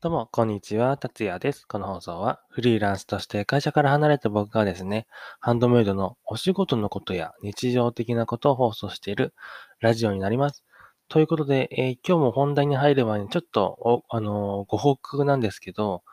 [0.00, 0.96] どうも、こんにちは。
[0.96, 1.66] 達也です。
[1.66, 5.08] この放送は、フリーランスとして会社から離れた僕がですね、
[5.40, 9.34] ハンドメイドのお仕事のことや日常的なことを放送している
[9.80, 10.64] ラジオになります。
[11.08, 16.04] ということで、えー今日も本題に入る前に、ちょっと、あのーご報告なんですけど、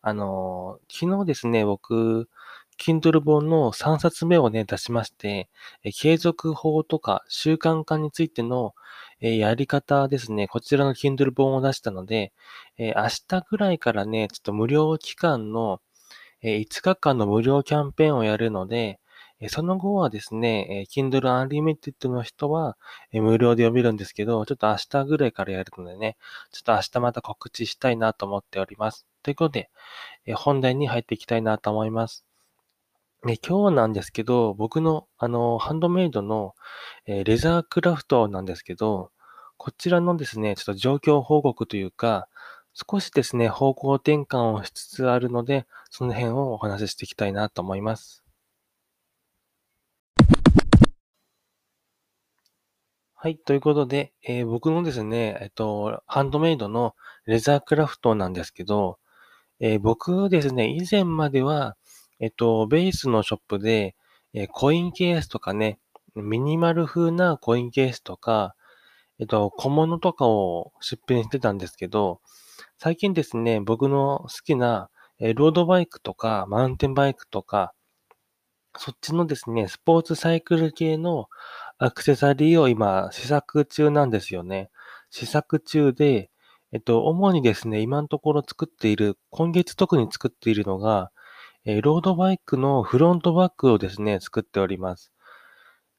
[0.00, 2.30] あのー昨日ですね、僕、
[2.78, 5.50] Kindle 本の3冊目をね、出しまして、
[5.82, 8.74] え継続法とか習慣化についての、
[9.20, 12.32] えやり方ですね、こちらの Kindle 本を出したので、
[12.78, 15.80] え明日ぐらいからね、ちょっと無料期間の、
[16.42, 19.00] え5日間の無料キャンペーンをやるので、
[19.40, 22.76] えその後はですね、えー Kindle Unlimited の人は、
[23.12, 26.16] え無料で読めるんですけど、ちょっと明日ぐらいからやるのでね、
[26.52, 29.06] ちょっと明日また告知したいなと思っております。
[29.22, 29.70] ということで、
[30.26, 32.24] え本題に入っていきたいなと思います。
[33.26, 36.54] で今日なんですけど、僕の、あの、ハンドメイドの、
[37.06, 39.10] えーレザークラフトなんですけど、
[39.56, 42.28] こちらのですね、ちょっと状況報告というか、
[42.74, 48.22] 少しですね、方向転換をしつつあるので、その辺をお話ししていきたいなと思います。
[53.14, 53.38] はい。
[53.38, 56.94] ということで、えー僕のですね、えっと、ハンドメイドの
[57.26, 58.98] レザークラフトなんですけど、
[59.60, 61.76] えー僕ですね、以前までは、
[62.20, 63.96] えっと、ベースのショップで、
[64.32, 65.78] えコインケースとかね、
[66.14, 68.54] ミニマル風なコインケースとか、
[69.18, 72.20] えっと、小物とかを出品してたんですけど、
[72.78, 74.90] 最近ですね、僕の好きな、
[75.20, 77.72] えロードバイクとか、マウンテンバイクとか、
[78.76, 81.28] そっちのですね、スポーツサイクル系の
[81.78, 84.70] アクセサリーを今試作中なんですよね。
[85.10, 86.30] 試作中で、
[86.72, 91.12] えっと、主にですね、今のところ作っている、今月特に作っているのが、
[91.66, 95.12] えロードバイクのフロントバッグをですね、作っております。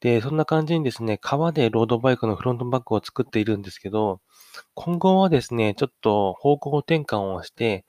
[0.00, 4.20] で、そんな感じにですね、革でロードバイクのフロントバッグを作っているんですけど、
[4.74, 7.84] 今後はですね、ちょっと方向転換をして、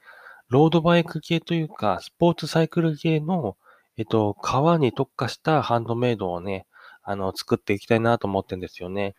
[0.49, 3.57] ロードバイク系というか、スポーツサイクル系の、
[3.97, 6.67] えっと、革に特化したハンドメイドをね、
[7.01, 9.15] あの、作っていきたいなと思ってんですよね。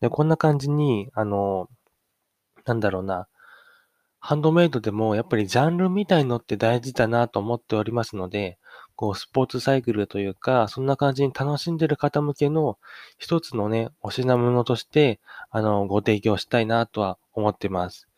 [0.00, 1.68] で、こんな感じに、あの、
[2.64, 3.28] なんだろうな、
[4.20, 8.58] ハンドメイドでもやっぱりジャンルみたいのって大事だなと思っておりますので、
[8.94, 12.78] こう、スポーツサイクルというか、そんな感じに楽しんでる方向けの
[13.16, 15.20] 一つのね、お品物として、
[15.50, 18.08] あの、ご提供したいなとは思っています。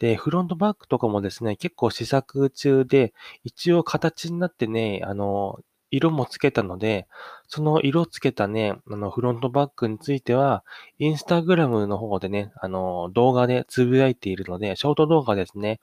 [0.00, 3.14] で、フロントバッグとかもですね、結構試作中で、
[3.44, 5.60] 一応形になってね、あの、
[5.90, 7.06] 色もつけたので、
[7.48, 10.64] その色つけたね、あの、フロントバッグについては、
[10.98, 15.80] インスタグラムの方でね、あの、動画でつぶやいているので、ショート動画ですね。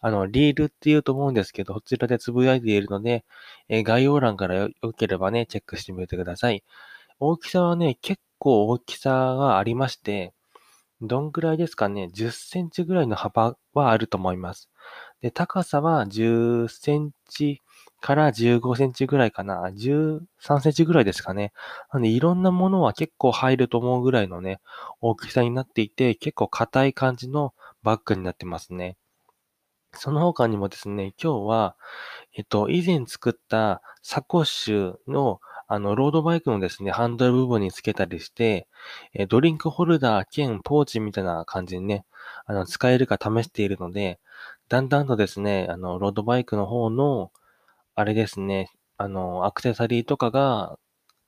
[0.00, 3.24] あの、リールって言うと思うんですけど、そちらでつぶやいているので、
[3.68, 6.62] え概要欄からよよければね、チェックしてみてください。
[7.20, 10.32] 大きさはね、結構大きさがありまして、
[11.02, 14.70] どんぐらいですかね、10センチぐらいの幅はあると思います。
[15.20, 17.62] で、高さは10センチ
[18.00, 19.68] から15センチぐらいかな。
[19.70, 21.52] 13センチぐらいですかね。
[21.92, 24.60] なんで、いろんなものは結構入ると思うぐらいのね、
[25.00, 28.96] 大きさになっていて、結構硬い感じのバッグになってますね。
[29.92, 31.76] その他にもですね、今日は、
[32.34, 38.68] えっと、以前作ったサコッシュの、あの、ロードバイクのですね、ハンドル部分につけたりして、
[39.14, 42.04] えドリンクホルダー兼ポーチみたいな感じにね、
[42.44, 44.20] あの、使えるか試しているので、
[44.68, 47.32] だんだんとですね、あの、ロードバイクの方の、
[47.96, 50.78] あれですね、あの、アクセサリーとかが、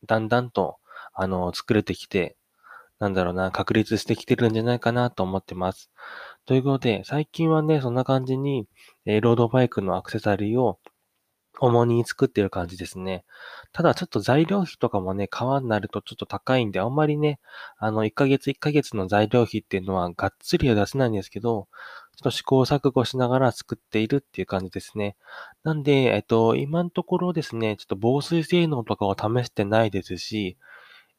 [0.07, 0.79] だんだんと、
[1.15, 2.37] あの、作れてきて、
[3.01, 5.91] なんだろうな、確立してきてるんじゃないかなと思ってます。
[6.47, 8.69] ということで、最近はね、そんな感じに、
[9.07, 10.81] えーロードバイクのアクセサリーを
[11.61, 13.25] 主に作ってる感じですね。
[13.73, 17.41] ただちょっと材料費とかもね、革になるとちょっと高いんで、あんまりね、
[17.79, 21.69] あの、1ヶ月1ヶ月の材料費っていうのはがっつりは出せないんですけど、
[22.19, 25.17] ちょっと試行錯誤しながら作っているっていう感じですね。
[25.63, 30.57] なんで、えっと、今のところですね、ちょっと防水性能とかを試してないですし、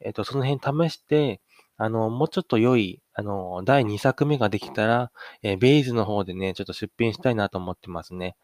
[0.02, 1.42] えっと、その辺試して、
[1.78, 5.12] あの、もうちょっと良い、あの、第2作目ができたら、
[5.44, 8.36] えーベイズの方でね、ちょっと出品したいなと思ってますね。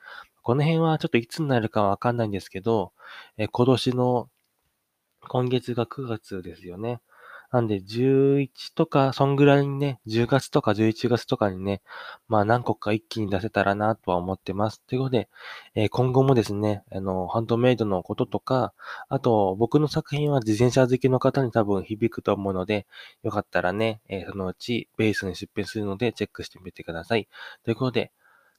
[0.43, 2.93] この辺はちょっといつになるかわかんないんですけど、
[3.37, 4.29] えー今年の、
[5.27, 7.01] 今月が9月ですよね。
[7.55, 11.81] なんで、11とか、そんぐらいにね、10月とか11月とかにね、
[12.27, 14.81] まあ何個か一気に出せたらなとは思ってます。
[14.81, 15.29] ということで、
[15.75, 18.73] えー今後もですね、あの、ハンドメイドのこととか、
[19.09, 22.85] あと、僕の作品は自転車好きの方に多分響くと思うので、
[23.23, 27.27] よかったらね、えーそのうちベースに出品するのでチェックしてみてください。
[27.63, 28.11] ということで、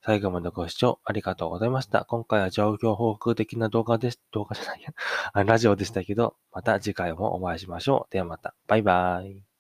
[0.07, 2.05] 最後までご視聴ありがとうございました。
[2.05, 4.21] 今回は状況報告的な動画です。
[4.31, 4.81] 動画じゃない
[5.35, 5.43] や。
[5.43, 8.13] ラジオでしたけど、また次回もお会いしましょう。
[8.13, 8.55] ではまた。
[8.69, 9.56] バイバーイ。